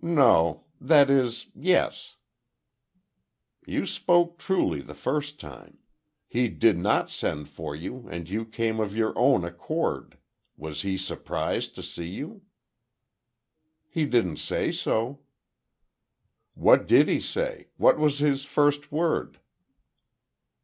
[0.00, 2.14] "No—that is, yes."
[3.66, 5.78] "You spoke truly the first time.
[6.28, 10.18] He did not send for you and you came of your own accord.
[10.56, 12.42] Was he surprised to see you?"
[13.90, 15.22] "He didn't say so."
[16.54, 17.66] "What did he say?
[17.76, 19.40] What was his first word?"